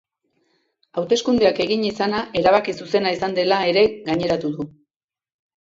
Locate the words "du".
4.57-4.67